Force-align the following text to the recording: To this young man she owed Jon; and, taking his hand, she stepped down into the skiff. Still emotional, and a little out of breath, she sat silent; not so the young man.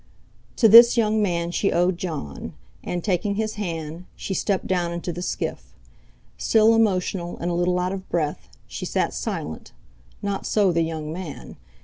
To 0.55 0.67
this 0.67 0.97
young 0.97 1.21
man 1.21 1.51
she 1.51 1.71
owed 1.71 1.99
Jon; 1.99 2.53
and, 2.83 3.03
taking 3.03 3.35
his 3.35 3.53
hand, 3.53 4.05
she 4.15 4.33
stepped 4.33 4.65
down 4.65 4.91
into 4.91 5.13
the 5.13 5.21
skiff. 5.21 5.75
Still 6.39 6.73
emotional, 6.73 7.37
and 7.37 7.51
a 7.51 7.53
little 7.53 7.77
out 7.77 7.91
of 7.91 8.09
breath, 8.09 8.49
she 8.65 8.83
sat 8.87 9.13
silent; 9.13 9.73
not 10.23 10.47
so 10.47 10.71
the 10.71 10.81
young 10.81 11.13
man. 11.13 11.55